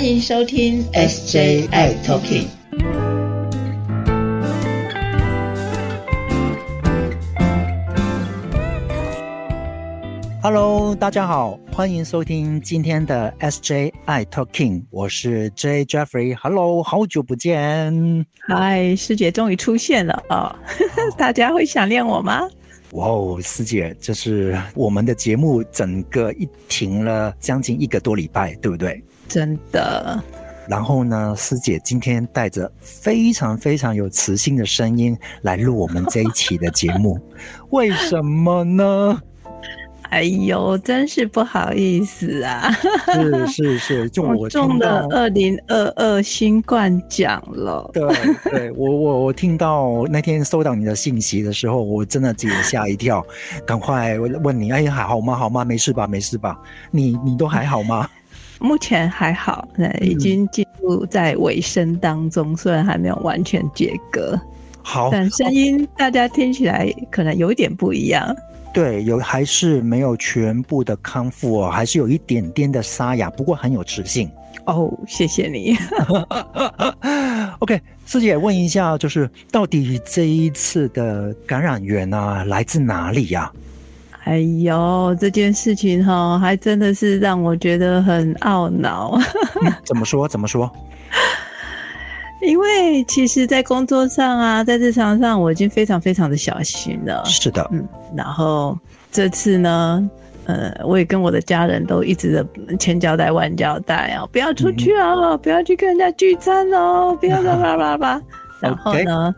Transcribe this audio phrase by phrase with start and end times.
[0.00, 2.46] 欢迎收听 SJI Talking。
[10.40, 16.34] Hello，大家好，欢迎收听今天的 SJI Talking，我是 J Jeffrey。
[16.34, 18.24] Hello，好久不见。
[18.48, 20.58] 嗨，师姐终于出现了啊！
[21.18, 22.48] 大家会想念我吗？
[22.92, 29.04] 哇哦，师姐，这是我们的节目整个一停了将近一个多礼拜，对不对？
[29.30, 30.22] 真的。
[30.68, 37.18] 然后呢，师姐今天带着非常非常有磁性的声音来录我们这一期的节目，
[37.70, 39.22] 为什么呢？
[40.10, 42.68] 哎呦，真是不好意思啊！
[43.14, 47.88] 是是是，就我中了二零二二新冠奖了。
[47.92, 48.02] 对
[48.50, 53.24] 对，我我我听到那天收到你的信息的时候，我真的自己吓一跳，
[53.64, 55.36] 赶快问你，哎，还好吗？
[55.36, 55.64] 好吗？
[55.64, 56.08] 没事吧？
[56.08, 56.58] 没事吧？
[56.90, 58.08] 你你都还好吗？
[58.60, 64.38] 目前还好，那已经进入在尾声当中，虽然还没有完全解隔。
[64.82, 68.34] 好，但声音大家听起来可能有一点不一样。
[68.72, 74.30] 对，有还是没有全部的康复哦，还是有一点点的沙哑，不过很有磁性
[74.66, 74.92] 哦。
[75.08, 75.76] 谢谢你。
[77.58, 83.50] OK，师姐问一下，就是到底这一次的感染源啊，来自哪里呀？
[84.30, 89.18] 哎呦，这件事情哈，还真的是让我觉得很懊恼。
[89.84, 90.28] 怎么说？
[90.28, 90.70] 怎么说？
[92.40, 97.24] 因为其实，在工作上啊，在日常上，我已经非常非常的小心了。
[97.24, 97.84] 是的，嗯。
[98.16, 98.78] 然后
[99.10, 100.08] 这次呢，
[100.44, 108.22] 呃，我也跟我的家人都一直的千交代万交代啊，不要出去啊，不要去跟人家聚餐哦，不要叭叭叭叭。
[108.60, 109.34] 然后呢，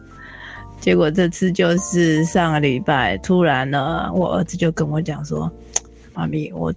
[0.82, 5.50] 结果这次就是上个礼拜，突然呢，我儿子就跟我讲说
[6.12, 6.70] ：“妈咪，我。”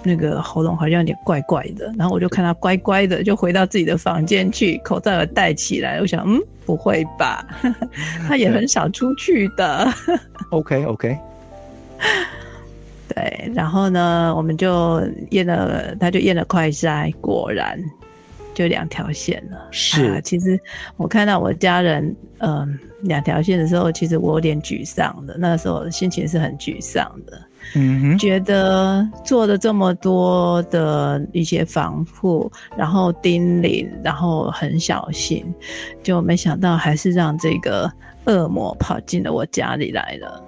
[0.00, 5.98] 那个喉咙好像有点怪怪的，然后我就看他乖乖的就回到自己的房间去，口罩也戴起来。
[6.00, 7.44] 我想，嗯，不会吧？
[8.26, 9.92] 他也很少出去的。
[10.50, 11.18] OK OK。
[13.12, 17.76] 对，然后呢，我们就验了，他就验了快筛，果然
[18.58, 19.68] 就两条线了。
[19.70, 20.58] 是，啊其实
[20.96, 25.36] 我看到我家人，嗯，两条线的时候，其实我有点沮丧的。
[25.38, 27.40] 那时候心情是很沮丧的。
[27.76, 35.46] 嗯，觉得做了这么多的一些防护，然后叮咛，然后很小心，
[36.02, 37.88] 就没想到还是让这个
[38.24, 40.42] 恶魔跑进了我家里来了。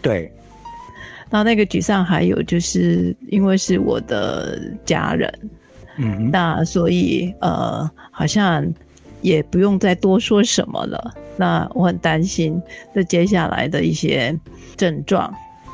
[0.00, 0.32] 对，
[1.28, 5.30] 那那个沮丧还有就是因为是我的家人，
[5.98, 8.66] 嗯，那所以呃，好像
[9.20, 11.14] 也不用再多说什么了。
[11.36, 12.60] 那我很担心
[12.94, 14.38] 这接下来的一些
[14.76, 15.32] 症状。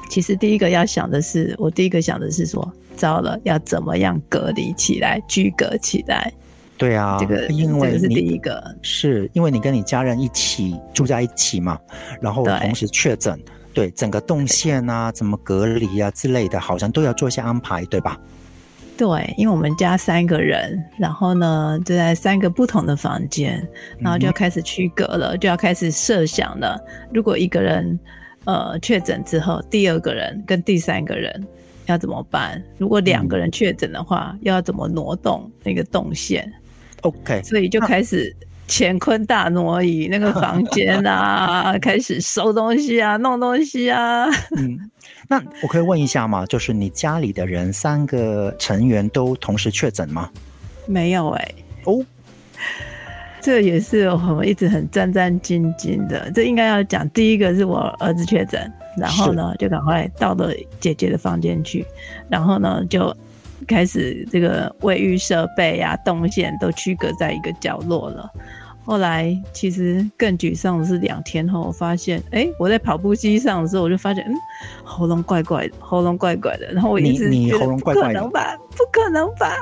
[0.09, 6.33] 其实第一个要想的是，我第一个想的是说，糟了，要怎么样隔离起来、居隔起来？
[6.79, 11.79] 对啊，这个因为是第一个，是因为你跟你家人一起住在一起嘛，
[12.21, 13.39] 然后同时确诊，
[13.75, 18.17] 对整个动线啊、怎么隔离啊之类的，好像都要做一些安排，对吧？
[18.99, 23.67] 对，因为我们家三个人，然后呢就在三个不同的房间，
[23.99, 26.79] 然后就要开始区隔了，就要开始设想了，
[27.15, 27.99] 如果一个人。
[28.45, 31.47] 呃，确诊之后，第二个人跟第三个人
[31.85, 32.63] 要怎么办？
[32.79, 36.51] 如果两个人确诊的话，又要怎么挪动那个动线
[37.03, 38.35] ？OK，所以就开始
[38.69, 44.27] 乾坤大挪移那个房间啊， 开始收东西啊，弄东西啊。
[44.57, 44.79] 嗯，
[45.29, 46.45] 那我可以问一下吗？
[46.47, 50.31] 就是你家里的人三个成员都同时确诊吗？
[50.87, 51.49] 没有哎。
[51.85, 52.05] 哦。
[53.41, 56.31] 这也是我们一直很战战兢兢的。
[56.33, 61.87] 这应该要讲，第一个是我儿子确诊，然后呢就赶快到了姐姐的房间去，
[62.29, 63.17] 然后呢就
[63.67, 68.31] 开始这个卫浴设备啊、动线都区隔在一个角落了。
[68.85, 74.35] 后来其实更沮丧的是两天后，我发现，哎，我在跑步机上的时候，我就发现，嗯，
[74.85, 76.73] 喉咙怪怪的，喉咙怪怪的。
[76.73, 78.57] 然后我一直你喉咙怪怪的，不可能吧？
[78.77, 79.57] 不可能吧？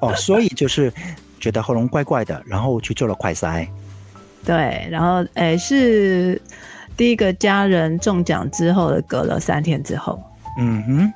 [0.00, 0.92] 哦，所以就是。
[1.38, 3.68] 觉得喉咙怪怪的，然后去做了快筛。
[4.42, 6.40] 对，然后诶是
[6.96, 10.18] 第一个家人中奖之后的，隔了三天之后。
[10.58, 11.12] 嗯哼。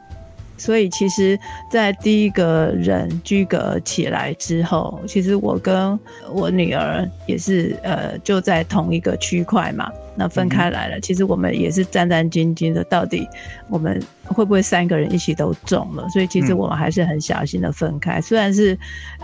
[0.60, 1.38] 所以其实，
[1.70, 5.98] 在第一个人居隔起来之后，其实我跟
[6.30, 11.00] 我女儿也是呃就在同一个区块嘛，那分开来了。
[11.00, 13.26] 其实我们也是战战兢兢的，到底
[13.70, 16.06] 我们会不会三个人一起都中了？
[16.10, 18.78] 所以其实我们还是很小心的分开，虽然是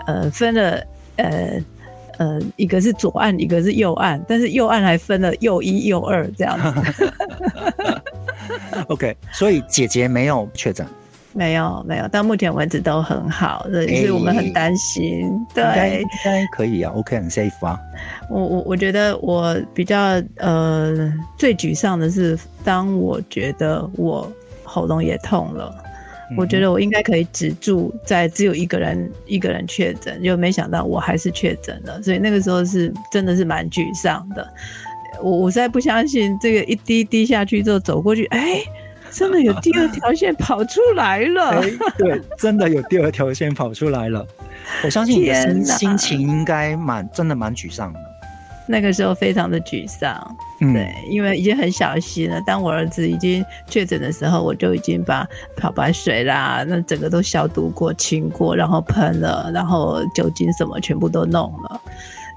[0.07, 0.83] 呃分了
[1.17, 1.61] 呃
[2.17, 7.13] 呃一个是左岸，一个是右岸，但是右岸还分了右一右二这样子。
[8.89, 10.87] OK，所以姐姐没有确诊。
[11.37, 15.29] 没有没有，到目前为止都很好，所以我们很担心。
[15.55, 17.79] 对，应该可以啊，OK，很 safe 啊。
[18.31, 24.33] 我我我觉得我比较呃最沮丧的是，当我觉得我
[24.65, 25.75] 喉咙也痛了，
[26.39, 34.49] 我觉得我应该可以止住在只有一个人一个人确诊，就没想到我还是确诊了，所以那个时候是真的是蛮沮丧的。
[35.23, 38.63] 我我实在不相信这个一滴滴下去之后走过去，哎。
[39.11, 41.63] 真的有第二条线跑出来了，
[41.99, 44.27] 对，真的有第二条线跑出来了。
[44.85, 48.01] 我相信你的心心情应该蛮真的蛮沮丧的。
[48.69, 52.41] 那个时候非常的沮丧，对，因为已经很小心了。
[52.45, 55.25] 当我儿子已经确诊的时候，我就已经把
[55.57, 61.81] 漂白水啦，那整个都消毒过、清过，然后喷了，然后酒精什么全部都弄了。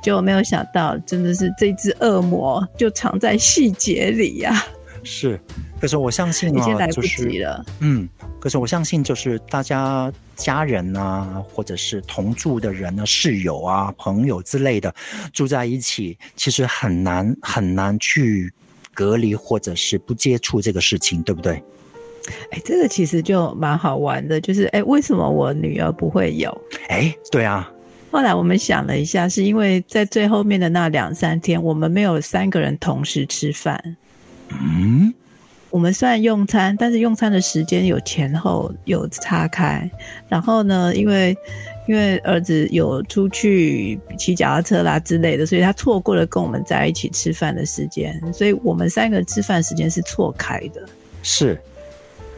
[0.04, 4.64] 结果没有想到，真的是这只恶魔就藏在细节里呀。
[5.04, 5.40] 是。
[5.80, 8.08] 可是我相信啊，就是嗯，
[8.40, 14.94] 可是我相信就是大家家人啊，或者是同住的人啊，室友啊、朋友之类的
[15.32, 18.54] 住在一起，其实很难很难去
[18.94, 21.64] 隔离或者是不接触这个事情，对不对？
[22.52, 26.62] 哎，这个其实就蛮好玩的，就是哎，为什么我女儿不会有？
[26.90, 27.72] 哎，对啊。
[28.12, 33.96] 后来我们想了一下，是因为在最后面的那两三天，我们没有三个人同时吃饭。
[34.52, 35.14] 嗯。
[35.72, 39.88] 我们虽然用餐，但是用餐的时间有前后有岔开。
[40.28, 41.38] 然后呢，因为
[41.88, 48.20] 因为儿子有出去骑脚踏车啦之类的，所以他错过了跟我们在一起吃饭的时间。
[48.34, 50.82] 所以我们三个吃饭时间是错开的。
[51.22, 51.56] 是。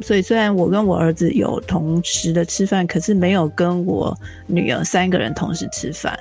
[0.01, 4.13] 所以虽然我跟我儿子有同时的吃饭，可是没有跟我
[4.45, 6.19] 女儿三个人同时吃饭。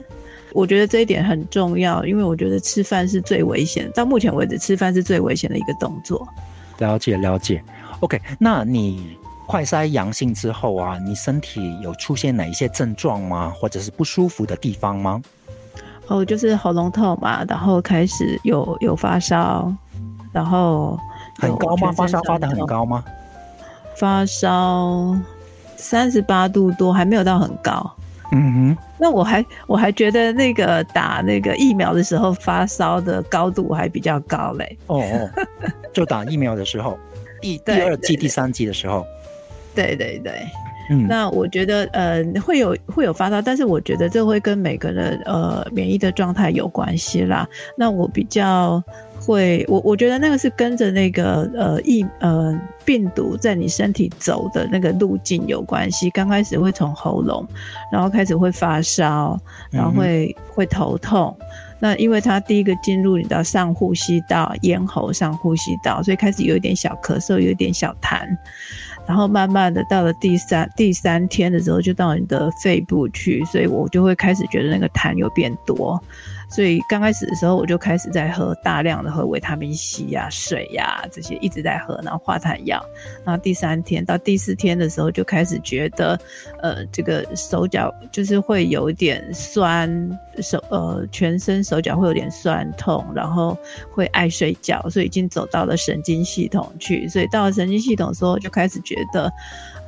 [0.52, 3.90] 我觉得这一点很重要，因为我觉得吃饭是最危险。
[3.94, 6.26] 到目前为止，吃饭是最危险的一个动作。
[6.78, 7.62] 了解了解
[8.00, 8.20] ，OK。
[8.38, 9.16] 那你
[9.46, 13.52] 快筛阳性之后啊，你身体有出现哪一些症状吗？
[13.54, 15.20] 或者是不舒服的地方吗？
[16.08, 19.72] 哦，就是喉咙痛嘛，然后开始有有发烧，
[20.32, 20.98] 然后
[21.38, 21.92] 很高吗？
[21.92, 23.04] 发烧发的很高吗？
[23.96, 25.14] 发烧
[25.76, 27.94] 三十八度多，还没有到很高。
[28.32, 34.78] 嗯哼，那我还我还觉得那个打那个疫苗的时候发烧的高度还比较高嘞。
[34.86, 35.30] 哦哦，
[35.92, 36.98] 就打疫苗的时候，
[37.40, 39.04] 第 第二季、第三季的时候。
[39.74, 40.46] 对对对，
[40.90, 47.48] 嗯，那我觉得呃会有会有发烧，但是我觉得这会跟每个人呃免疫的状态有关系啦。
[47.76, 48.82] 那我比较。
[49.22, 56.08] 会，我我觉得那个是跟着那个呃疫呃病毒在你身体走的那个路径有关系。
[56.08, 57.46] 刚开始会从喉咙，
[57.92, 59.38] 然后开始会发烧，
[59.70, 61.36] 然后会会头痛。
[61.78, 68.20] 那因为它第一个进入你的上呼吸道，咽喉上呼吸道，所以开始有一点小咳嗽，有一点小痰。
[69.10, 76.00] 然后慢慢的到了第三第三天的时候，就到你的肺部去，所以我就会开始觉得那个痰有变多。
[76.50, 82.84] 所以刚开始的时候，我就开始在喝大量的喝维他命 C 呀、水呀这些，一直在喝，然后化痰药。
[83.24, 86.18] 然后第三天到第四天的时候，就开始觉得，
[86.60, 89.88] 呃，这个手脚就是会有点酸，
[90.40, 93.56] 手呃全身手脚会有点酸痛，然后
[93.92, 97.08] 会爱睡觉，所以已经走到了神经系统去。
[97.08, 99.32] 所以到了神经系统的时候，就开始觉得。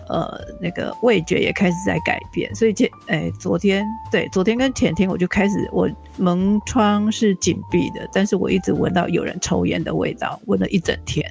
[0.08, 11.24] 呃，那个味觉也开始在改变，所以前哎，昨天对，昨天跟前天我就开始，我门窗是紧闭的，但是我一直闻到有人抽烟的味道，闻了一整天。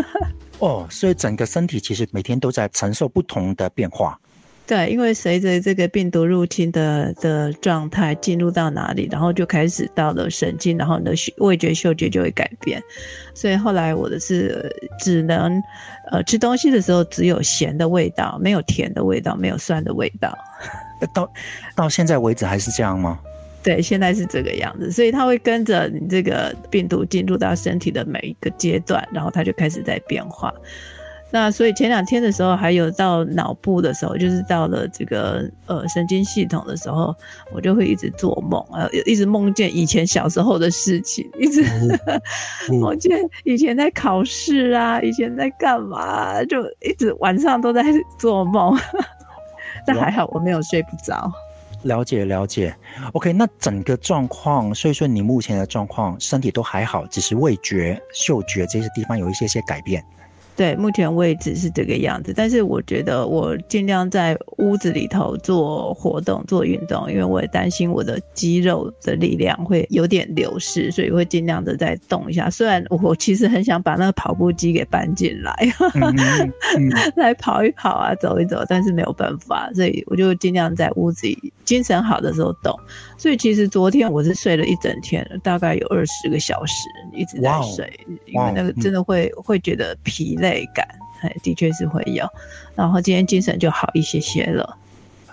[0.60, 4.18] 哦，所以整个身体其实每天都在承受不同的变化。
[4.66, 12.82] 对，因为随着这个病毒入侵的的状态进入到哪里，然后就开始到了神经，然后你的味觉、嗅觉就会改变。
[13.34, 15.62] 所以后来我的是只能，
[16.10, 20.34] 呃，吃东西的时候只有咸的味道，没有甜的味道，没有酸的味道。
[21.12, 21.30] 到
[21.76, 23.20] 到现在为止还是这样吗？
[23.62, 24.90] 对，现在是这个样子。
[24.90, 30.50] 所以它会跟着你这个病毒进入到身体的每一个阶段，然后它就开始在变化。
[31.34, 37.12] 那所以前两天的时候，还有到脑部的时候，就是到了这个呃神经系统的时候，
[37.52, 41.64] 我就会一直做梦啊，一直梦见以前小时候的事情，一直
[42.80, 47.82] 梦见以前在考试啊，以前在干嘛，就一直晚上都在
[48.16, 48.78] 做梦。
[49.84, 51.32] 但还好我没有睡不着。
[51.82, 52.72] 了解了解
[53.12, 60.00] ，OK，那整个状况，所以说你目前的状况，身体都还好，只是味觉、嗅觉这些地方有一些些改变。
[60.56, 62.32] 对，目前为止是这个样子。
[62.32, 72.48] 但是我觉得我尽量在屋子里头做活动、做运动，因为我也担心我的肌肉的力量会有点流失，所以会尽量的再动一下。
[72.48, 75.52] 虽然我其实很想把那个跑步机给搬进来，
[77.16, 82.72] 来跑一跑啊，走一走，但是没有办法，所以我就尽量在屋子里精神好的时候动。
[83.18, 86.74] 所以其实昨天我是睡了一整天，大概有二十个小时
[87.12, 87.92] 一直在睡，
[88.26, 90.36] 因为那个真的会会觉得疲。
[90.43, 90.86] 累累感，
[91.22, 92.28] 哎，的确是会有，
[92.74, 94.76] 然后今天精神就好一些些了。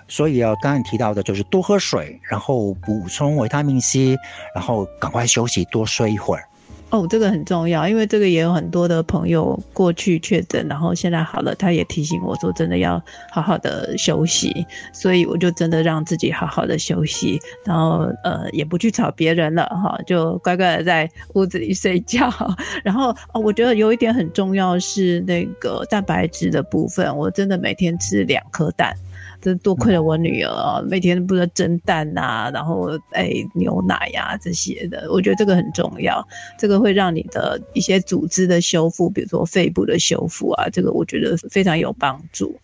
[0.08, 4.18] 所以啊，刚刚提到的就是多喝水，然后补充维他命 C，
[4.56, 6.44] 然后赶快休息，多睡一会儿。
[6.92, 22.30] 哦，这个很重要，因为这个也有很多的朋友过去确诊，然后现在好了，他也提醒我说，真的要好好的休息，所以我就真的让自己好好的休息，然后呃，也不去吵别人了哈，就乖乖的在屋子里睡觉。
[22.84, 28.94] 然后哦，我觉得有一点很重要是那个蛋白质的部分，我真的每天吃两颗蛋。
[29.42, 36.26] 这多亏了我女儿，每天不知道蒸蛋呐，然后哎牛奶呀这些的，我觉得这个很重要，
[36.60, 42.56] 这个会让你的一些组织的修复，比如说肺部的修复啊，这个我觉得非常有帮助。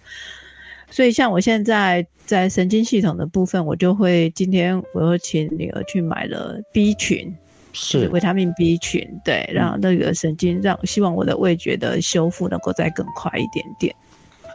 [0.90, 7.36] 所以像我现在在神经系统的部分，我就会今天我又请女儿去买了 B 群，
[7.74, 13.94] 是维他命 B 群，对，让那个神经让希望我的味觉的修复能够再更快一点点。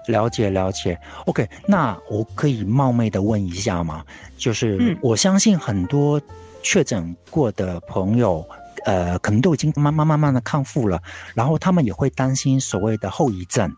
[0.09, 4.05] 了解了解，OK，那我可以冒昧的问一下吗？
[4.37, 6.21] 就是我相信很多
[6.63, 8.45] 确诊过的朋友，
[8.85, 11.01] 呃，可能都已经慢慢慢慢的康复了，
[11.35, 13.71] 然后他们也会担心所谓的后遗症，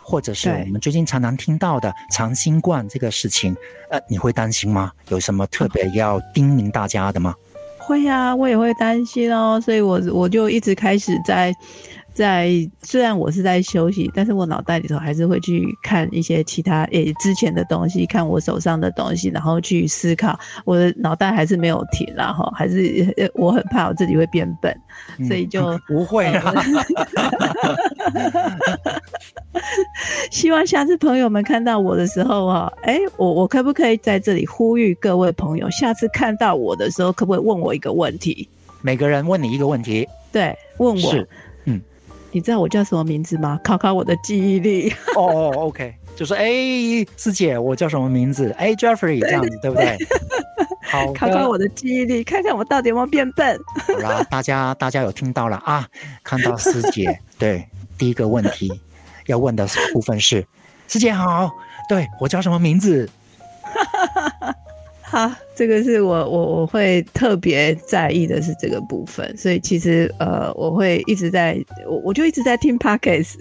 [0.00, 3.56] 或者是我们最近常常听到的长新冠这个事情，
[3.90, 4.92] 呃，你会担心吗？
[5.08, 7.34] 有什么特别要叮咛大家的吗？
[7.78, 11.52] 会呀，我也会担心哦，所以我我就一直开始在。
[12.14, 12.50] 在
[12.82, 20.38] 虽然我是在休息，但是我脑袋里头还是会去看一些其他诶之前的东西，看我手上的东西，然后去思考。
[20.64, 24.74] 我的脑袋还是没有停，然后还是我很怕我自己会变笨，
[25.26, 26.54] 所以就不会啊。
[30.30, 38.48] 希望下次朋友们看到我的时候啊，哎，我我可不可以在这里呼吁各位朋友，下次看到我的时候，可不可以问我一个问题？
[38.80, 41.26] 每个人问你一个问题，对，问我。
[42.32, 43.60] 你知道我叫什么名字吗？
[43.62, 44.92] 考考我的记忆力。
[45.14, 46.46] 哦，OK，就是哎，
[47.16, 48.50] 师姐，我叫什么名字？
[48.58, 49.96] 哎，Jeffrey，这样子对不对？
[50.82, 53.60] 好，考考我的记忆力，看看我到底有没有变笨。
[53.86, 55.86] 好啦，大家大家有听到了啊？
[56.24, 57.66] 看到师姐，对，
[57.98, 58.72] 第一个问题
[59.26, 60.46] 要问的部分是，
[60.88, 61.50] 师姐好，
[61.88, 63.08] 对我叫什么名字？
[65.12, 73.36] 好，这个是我我我会特别在意的是这个部分，所以其实呃，我会一直在，我我就一直在听 podcast，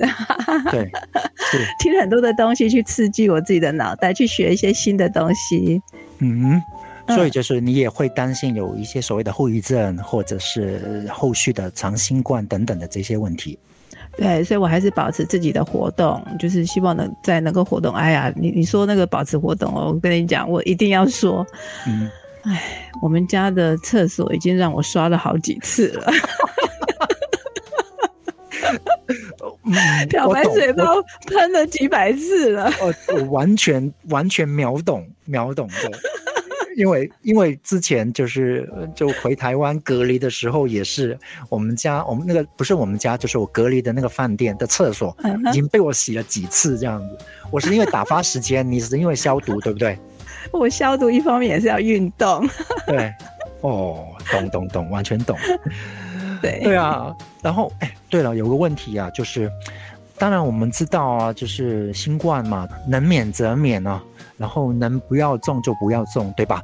[0.69, 0.91] 对，
[1.79, 5.81] 听很多的东西去刺激我自己的脑袋，去学一些新的东西。
[6.19, 6.61] 嗯，
[7.07, 13.57] 所以就是你也会担心有一些所谓的后遗症，或者是后续的长新冠等等的这些问题。
[14.17, 17.93] 对，所以我还是保持自己的活动，就是希望能在能够活动。
[17.95, 21.45] 哎呀，你你说那个保持活动哦，我跟你讲，我一定要说。
[21.87, 22.09] 嗯，
[22.43, 26.11] 哎，我们家的厕所已经让我刷了好几次了，
[30.09, 30.83] 漂白水都
[31.27, 32.69] 喷了几百次了。
[32.81, 35.91] 哦，我完全完全秒懂秒懂的。
[36.75, 41.17] 因为因为之前就是就回台湾隔离的时候，也是
[41.49, 45.15] 我们家我们那个不是我们家，就是我隔离的那个饭店的厕所
[45.49, 47.17] 已经被我洗了几次这样子。
[47.49, 49.97] 我是因为打发时间，你是因为消毒，对不对？
[50.51, 52.47] 我消毒一方面也是要运动。
[52.87, 53.13] 对，
[53.61, 55.37] 哦，懂懂懂，完全懂。
[56.41, 59.51] 对对啊，然后哎，对了，有个问题啊，就是
[60.17, 64.01] 当然我们知道啊，就是新冠嘛，能免则免啊。
[64.41, 66.61] 然后能不要种就不要种，对吧？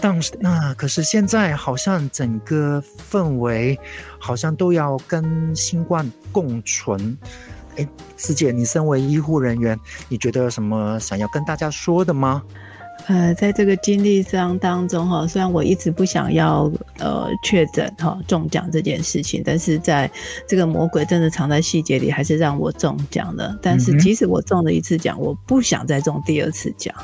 [0.00, 3.78] 但是那可是现在好像整个氛围
[4.18, 7.16] 好像都要跟新冠共存。
[7.76, 7.86] 哎，
[8.16, 12.42] 师姐，你身为医护人员，你觉得有什么想要跟大家说的吗？
[13.10, 20.08] 呃，在这个经历上当中哈，虽然我一直不想要呃确诊哈中奖这件事情，但是在
[20.46, 23.58] 这个魔鬼真的藏在细节里，还是让我中奖了。
[23.60, 26.94] 但是即使我中了一次奖，我不想再中第二次奖，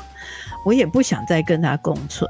[0.65, 2.29] 我也不想再跟他共存。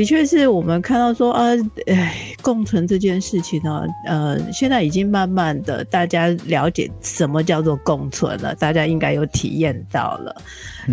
[0.00, 1.50] 的确是我们看到说啊，
[1.86, 10.34] 哎，共存这件事情呢，呃，现在已经慢慢的大家了解什么叫做共存了，大家应该有体验到了。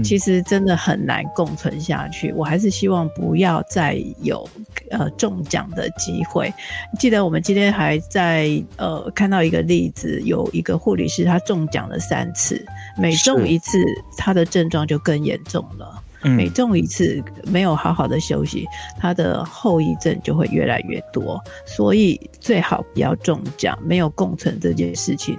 [0.03, 4.45] 其实真的很难共存下去，我还是希望不要再有
[4.91, 6.53] 呃中奖的机会。
[6.99, 12.61] 记得我们今天还在呃看到一个例子，有一个护理师他中奖了三次，
[12.97, 13.77] 每中一次
[14.17, 16.03] 他的症状就更严重了。
[16.23, 18.65] 每中一次没有好好的休息，
[18.99, 21.41] 他的后遗症就会越来越多。
[21.65, 25.37] 所以最好不要中奖，没有共存这件事情，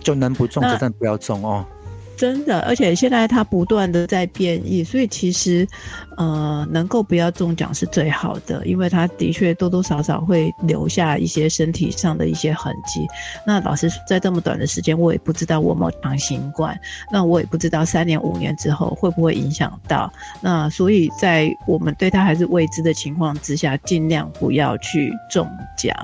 [0.00, 1.64] 就能不中就真的不要中哦。
[2.16, 5.68] 真的，而且现在它不断的在变异，所以其实，
[6.16, 13.06] 呃，能够不要中奖是最好的，因为它的确多多少少会留下一些身体上的一些痕迹。
[13.46, 16.78] 那老师在这么短的时间，我也不知道我有没有长新冠，
[17.12, 20.10] 那我也不知道三年五年之后会不会影响到。
[20.40, 25.46] 那所以在我们对它还是未知的情况之下，尽量不要去中
[25.76, 25.94] 奖。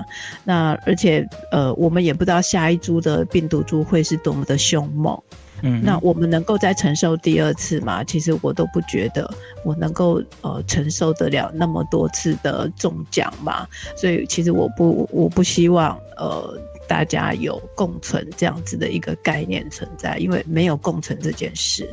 [0.43, 5.19] 那而且，呃，我们也不知道下一株的病毒株会是多么的凶猛。
[5.65, 8.03] 嗯，那我们能够再承受第二次吗？
[8.03, 13.65] 其实我都不觉得我能够呃承受得了那么多次的中奖嘛。
[13.95, 21.89] 所以其实我不我不希望呃大家有共存这样子的一个概念存在，因为没有共存这件事。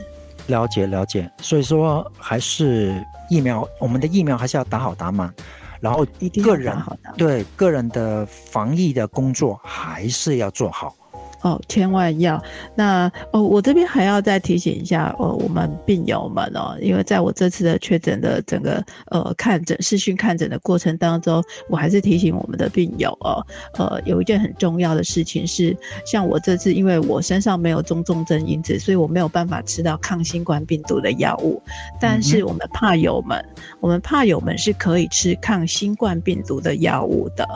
[0.49, 2.93] 了解了解，所以说还是
[3.29, 5.33] 疫苗，我们的疫苗还是要打好打满，
[5.79, 6.05] 然后
[6.43, 6.77] 个人
[7.17, 10.97] 对个人的防疫的工作还是要做好。
[11.43, 12.43] 哦，千万要。
[12.75, 23.45] 那哦，我这边还要再提醒一下哦，我们病友们哦，因为在我这次的确诊的整个呃看诊视讯看诊的过程当中，我还是提醒我们的病友哦，
[23.79, 31.63] 呃，有一件很重要的事情是，像我这次因为我身上没有中重症因子，所以我没有办法吃到抗新冠病毒的药物，
[32.01, 33.45] 但是我们怕友们，
[33.81, 37.47] 我们怕友们是可以吃抗新冠病毒的药物的，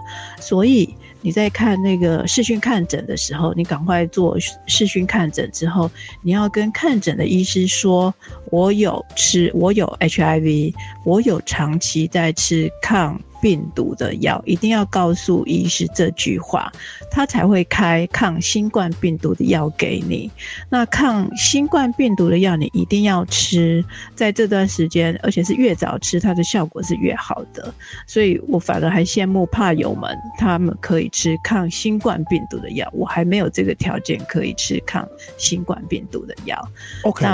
[0.40, 0.94] 所以。
[1.24, 5.90] 你在看那个视讯看诊的时候，你赶快做视讯看诊之后，
[6.20, 8.14] 你要跟看诊的医师说
[8.54, 10.72] ：“我有吃，我有 HIV，
[11.04, 16.72] 我有长期在吃抗。”病毒的药一定要告诉医师这句话，
[17.10, 20.30] 他才会开抗新冠病毒的药给你。
[20.70, 23.84] 那抗新冠病毒的药你一定要吃，
[24.14, 27.74] 在这段时间，而且是越早吃，它的效果是越好的。
[28.06, 35.06] 所以我反而还羡慕怕友们，他们可以吃抗新冠病毒的药，我还没有这个条件可以吃抗
[35.36, 36.58] 新冠病毒的药。
[37.02, 37.26] OK。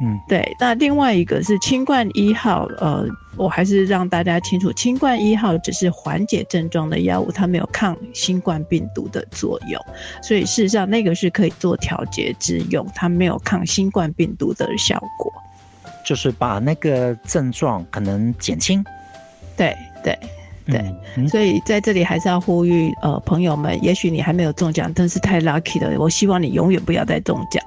[0.00, 0.56] 嗯，对。
[0.60, 3.04] 那另外一个是清冠一号，呃，
[3.36, 9.80] 我还是让大家清楚，清冠一号只是缓解症状的药物，它没有抗新冠病毒的作用，
[10.22, 15.32] 所以事实上那个是可以做调节之用，它没有抗新冠病毒的效果，
[16.04, 18.84] 就是把那个症状可能减轻。
[19.56, 20.16] 对对。
[20.16, 20.28] 对，
[21.28, 27.62] 所以在这里还是要呼吁呃朋友们，也许你还没有中奖，但是太 lucky 了，我希望你永远不要再中奖。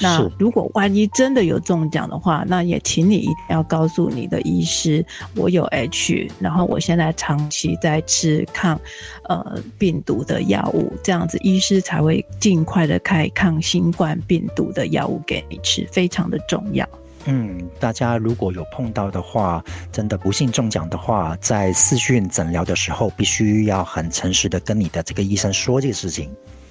[0.00, 8.80] 那如果万一真的有中奖的话，那也请你一定要告诉你的医师，我有 H，然后我现在长期在吃抗
[9.28, 16.88] 呃病毒的药物，这样子医师才会尽快的开抗新冠病毒的药物给你吃，非常的重要。
[17.26, 26.30] 嗯，大家如果有碰到的话，真的不幸中奖的话，在视讯诊疗的时候，必须要很诚实的跟你的这个医生说这个事情。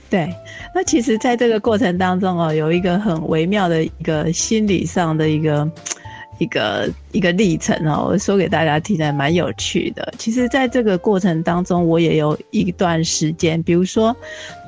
[0.10, 0.34] 对，
[0.74, 5.70] 那其实，在这个过程当中哦，有一个很微妙的一个心理上的一个
[6.40, 10.14] 一个一个历程哦，我说给大家听，还蛮有趣的。
[10.18, 14.16] 其实，在这个过程当中，我也有一段时间，比如说。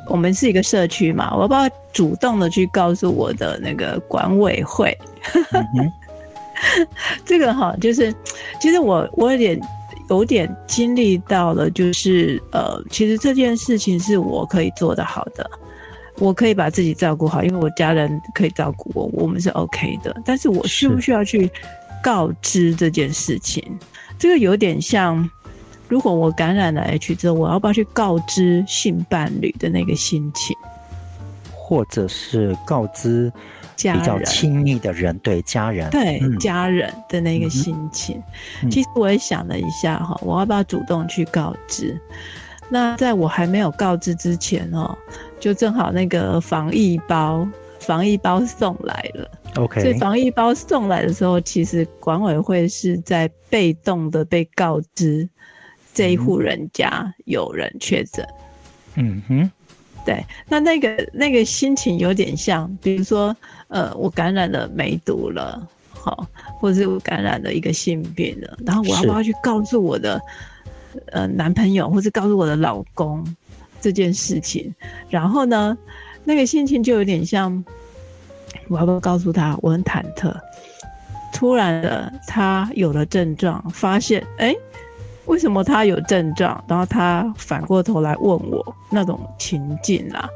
[0.10, 4.98] 我们是一个社区嘛，我要不要主动的去告诉我的那个管委会？
[7.26, 8.14] 这个哈，就是
[8.60, 9.62] 其实我我有点
[10.10, 15.50] 有点经历到了，就是呃，其实这件事情是我可以做得好的，
[16.18, 20.16] 我可以把自己照顾好，因为我家人可以照顾我，我们是 OK 的。
[20.26, 21.52] 但是我需不需要去
[22.02, 23.64] 告知这件事情？
[24.18, 25.30] 这个有点像。
[25.88, 30.56] 如果我感染了 H 之后，我要不要去告知性伴侣的那个心情，
[31.54, 33.32] 或者是告知
[33.76, 38.22] 比较亲密的人，对家人，对家人的那个心情？
[38.70, 41.98] 其实我也想了一下哈，我要不要主动去告知？
[42.70, 44.94] 那在我还没有告知之前哦，
[45.40, 47.48] 就正好那个防疫包，
[47.80, 49.32] 防疫包送来了。
[49.56, 55.30] OK，所以防疫包送来的时候，其实管委会是在被动的被告知。
[55.98, 58.24] 这一户人家有人确诊，
[58.94, 59.52] 嗯哼，
[60.06, 63.36] 对，那那个那个心情有点像，比如说，
[63.68, 66.28] 呃，我感染了梅毒了，好，
[66.60, 70.22] 或者是感染了一个性病了，然后我要不要去告诉我的
[71.08, 73.26] 呃男朋友，或是告诉我的老公
[73.82, 74.72] 这件事情？
[75.10, 75.76] 然后呢，
[76.24, 77.66] 那个心情就有点像，
[78.68, 79.58] 我要不要告诉他？
[79.64, 80.32] 我很忐忑。
[81.34, 84.56] 突然的，他有了症状，发现哎，
[85.28, 86.64] 为什么他有症状？
[86.68, 90.28] 然后他反过头来问我那种情境啊。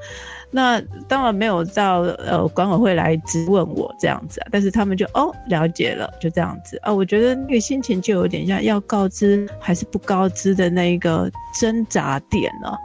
[0.54, 6.94] 那当然没有到呃管委会来质问我这样子啊，但是他们就哦了解了，就这样子啊。
[6.94, 12.78] 我觉得那个心情就有点像要告知还是不告知的那一个挣扎点了。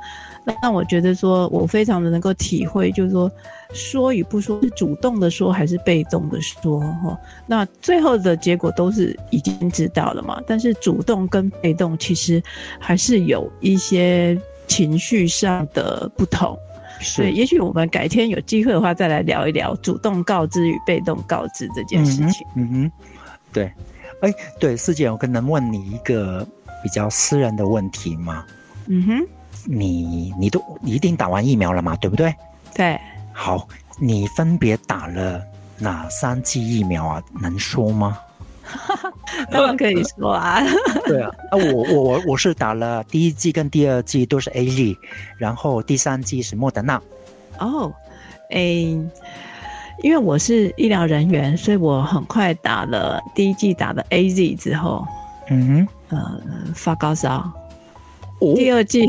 [0.62, 3.30] 那我觉得说我非常的能够体会，就是说
[3.72, 7.18] 说与不说是主动的说还是被动的说哈。
[7.46, 12.42] 那最后的结果都是已经知道了嘛，但是主动跟被动其实
[12.78, 16.56] 还是有一些情绪上的不同。
[17.14, 22.46] 对，也许我们改天有机会的话，再来聊一聊主动告知与被动告知这件事情。
[22.54, 22.92] 嗯哼，
[23.52, 23.70] 对，
[24.22, 26.46] 哎，对，师姐，我可能问你一个
[26.82, 28.46] 比较私人的问题吗？
[28.86, 29.26] 嗯哼，
[29.66, 31.96] 你你都一定打完疫苗了嘛？
[31.96, 32.34] 对不对？
[32.74, 32.98] 对。
[33.32, 33.66] 好，
[33.98, 35.42] 你分别打了
[35.78, 37.22] 哪三剂疫苗啊？
[37.40, 38.18] 能说吗？
[39.50, 40.60] 当然可以说啊，
[41.06, 44.96] 对啊，啊我我我我是打了第一剂跟第二剂都是 A Z，
[45.38, 47.00] 然后第三剂是莫德纳。
[47.58, 47.92] 哦，
[48.50, 48.86] 诶，
[50.02, 55.06] 因为我是医疗人员，所以我很快打了第一剂打了 A Z 之后，
[55.48, 56.40] 嗯哼，呃
[56.74, 57.48] 发高烧。
[58.54, 59.06] 第二季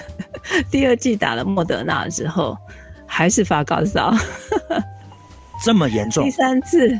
[0.70, 2.56] 第二季打了莫德纳之后，
[3.06, 4.14] 还是发高烧，
[5.64, 6.24] 这么严重？
[6.24, 6.98] 第三次。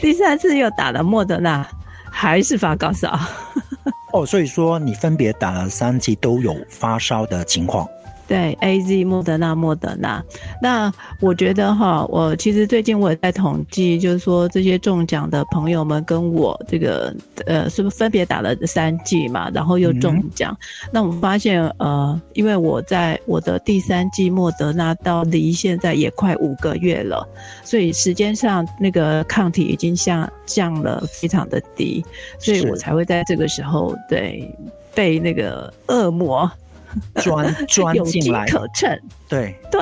[0.00, 1.64] 第三次又打了莫德纳，
[2.10, 3.16] 还是发高烧。
[4.12, 7.86] 哦，所以说你分别打了三剂都有发烧的情况。
[8.28, 10.22] 对，A Z 莫德纳莫德纳，
[10.60, 17.14] 那我觉得哈，我其实最近我也在统计，就是说这些中奖的朋友们跟我这个
[17.46, 20.56] 呃，是不是分别打了三剂嘛，然后又中奖？
[20.90, 27.28] 那我发现呃，因为我在我的第三剂莫德纳到离现在也快五个月了，
[27.64, 32.02] 所以时间上那个抗体已经下降了非常的低，
[32.38, 34.48] 所以我才会在这个时候对
[34.94, 36.50] 被那个恶魔。
[37.22, 39.00] 钻钻进来，可乘。
[39.28, 39.54] 对。
[39.70, 39.80] 对，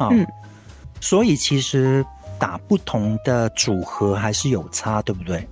[0.00, 0.26] 嗯，
[1.00, 2.04] 所以其实
[2.38, 5.46] 打不同的组合还是有差，对不对？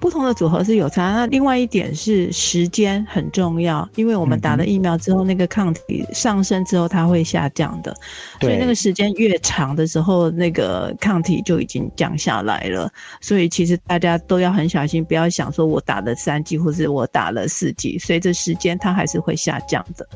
[0.00, 1.12] 不同的组合是有差。
[1.12, 7.94] 那另外一点是时间很重要，因为我们打了疫苗之后，那个抗体上升之后它会下降的，
[8.40, 12.90] 所以那个时间越长的时候，那个抗体就已经降下来了。
[13.20, 20.08] 所以其实大家都要很小心，不要想说我打了三剂或者我打了四剂，随着时间它还是会下降的。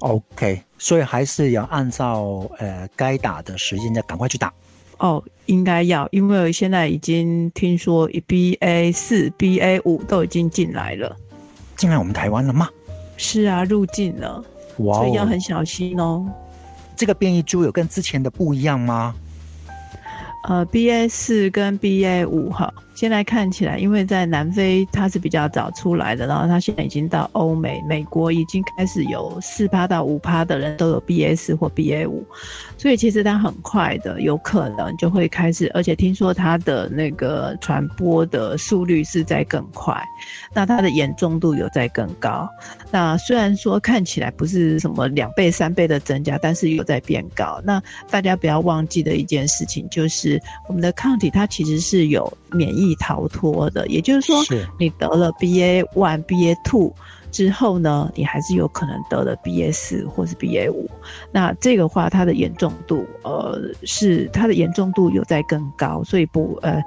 [0.00, 4.52] OK，所以还是要按照呃该打的时间，再赶快去打。
[5.00, 11.16] 哦，应该要，因为现在已经听说 BA 四、BA 五都已经进来了，
[11.76, 12.68] 进来我们台湾了吗？
[13.16, 14.44] 是啊，入境了，
[14.78, 16.24] 哇所以要很小心哦。
[16.96, 19.14] 这个变异株有跟之前的不一样吗？
[20.48, 22.72] 呃，BA 四跟 BA 五哈。
[23.00, 32.22] 现在看起来，因为在南非它是比较早出来的，然后它现在已经到欧美、美国已经开始有四趴到五趴的人都有 B S 或 BA 五，
[32.76, 39.98] 所以其实它很快的，有可能就会开始，而且听说它的那个传播的速率是在更快，
[40.52, 42.46] 那它的严重度有在更高。
[42.90, 47.62] 那虽然说看起来不是什么两倍、三倍的增加，但是有在变高。
[47.64, 52.89] 那大家不要忘记的一件事情就是，我们的抗体它其实是有免疫。
[52.96, 54.42] 逃脱的，也就是说，
[54.78, 56.92] 你得了 BA one、BA two
[57.30, 60.90] 之后呢，你还是有可能得了 BA 四或是 BA 五。
[61.30, 66.82] 那这个话，它的严重度，呃，是它的严重度有在更高，所以不，呃，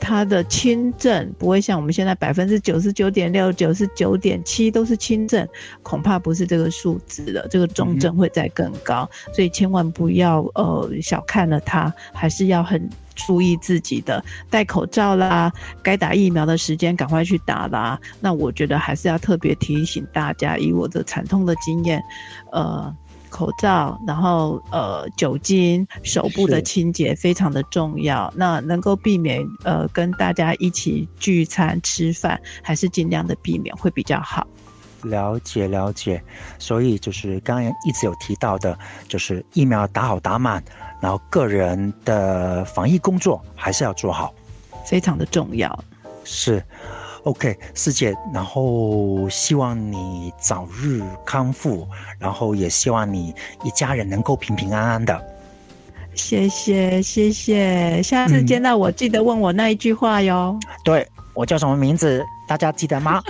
[0.00, 5.46] 它的轻症不会像我们现在百分之九十九点六、九十九点七都是轻症，
[5.82, 12.88] 恐怕不是这个数字了，这个重症会再更高，所以千万不要呃小看了它，还是要很。
[13.26, 17.98] 注意自己的戴口罩啦，该打疫苗的时间赶快去打啦。
[18.20, 22.00] 那我觉得还是要特别提醒大家，以我的惨痛的经验，
[22.52, 22.94] 呃，
[23.28, 28.32] 口罩，然后呃，酒精，手部的清洁非常的重要。
[28.36, 34.46] 那能够避免呃跟大家一起聚餐吃饭，还是尽量的避免会比较好。
[35.02, 36.20] 了解了解，
[36.58, 40.62] 所以就是刚刚一直有提到的，就是疫苗打好打满。
[41.00, 44.34] 然后个人的防疫工作还是要做好，
[44.84, 45.84] 非常的重要。
[46.24, 46.60] 是
[47.24, 51.86] ，OK，师姐，然后希望你早日康复，
[52.18, 55.20] 然后也希望你一家人能够平平安安的。
[56.14, 60.58] 谢谢谢谢，下次见到我记得问我那一句话哟。
[60.84, 62.24] 对我叫什么名字？
[62.48, 63.22] 大家记得吗？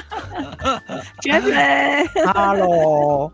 [1.20, 2.06] 绝美。
[2.32, 3.30] Hello，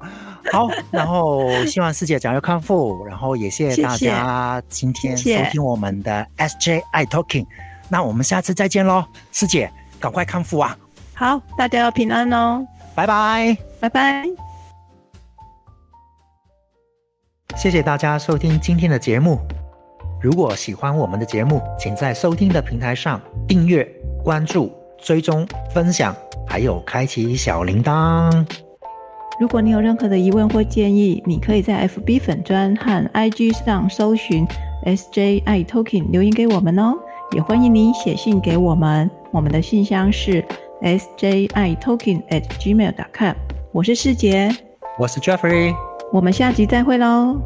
[0.51, 7.47] 好，然后希望师姐早日康复，然后也谢谢大家今天收听我们的 SJI Talking。
[7.89, 10.77] 那我们下次再见喽，师姐，赶快康复啊！
[11.15, 14.25] 好，大家要平安哦，拜拜，拜拜。
[17.57, 19.39] 谢谢大家收听今天的节目。
[20.21, 23.85] 如果喜欢我们的节目，请在收听的平台上订阅、
[24.25, 26.15] 关注、追踪、分享，
[26.47, 28.47] 还有开启小铃铛。
[29.39, 34.47] 如果你有任何的疑问或建议，你可以在 FB 粉专和 IG 上搜寻
[34.85, 36.95] SJI Talking 留言给我们哦。
[37.33, 40.45] 也欢迎你写信给我们，我们的信箱是
[40.81, 43.35] SJI Talking at gmail.com。
[43.73, 44.49] 我是世杰，
[44.97, 45.75] 我是 Jeffrey，
[46.13, 47.41] 我们下集再会喽。